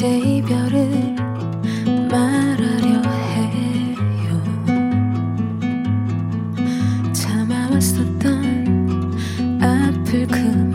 이제 0.00 0.08
이별을 0.18 1.14
말하려 2.10 3.02
해요. 3.34 4.42
참아왔었던 7.12 8.32
아플 9.60 10.26
그 10.26 10.69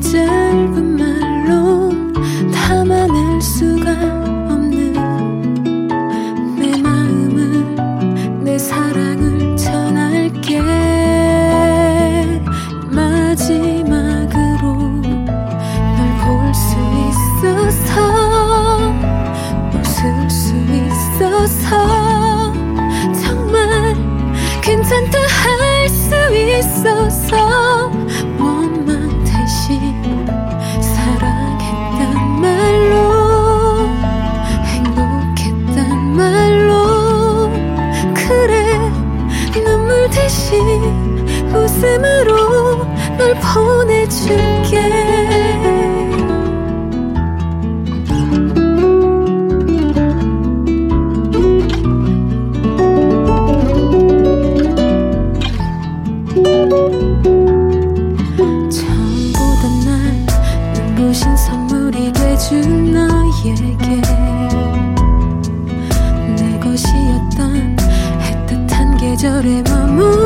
짧은 0.00 0.96
말로 0.98 1.90
담아낼 2.52 3.40
수가 3.40 3.90
없는 4.50 4.92
내 6.56 6.80
마음을 6.82 8.44
내 8.44 8.58
사랑을 8.58 9.56
전할게. 9.56 10.60
마지막으로 12.90 14.72
널 15.02 15.98
볼 16.22 16.54
수 16.54 16.76
있어서 17.08 17.90
웃을 19.74 20.30
수 20.30 20.54
있어서 20.72 22.52
정말 23.22 23.94
괜찮다 24.62 25.18
할 25.18 25.88
수 25.88 26.14
있어서 26.34 27.41
널 43.32 43.40
보내줄게. 43.40 44.76
처음 58.70 59.32
보던 59.32 59.64
날 59.86 59.92
눈부신 60.74 61.34
선물이 61.36 62.12
돼준 62.12 62.92
너에게. 62.92 63.54
내 66.36 66.58
것이었던 66.58 67.76
애틋한 68.20 69.00
계절에 69.00 69.62
머문 69.62 70.21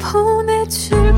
보내줄 0.00 1.09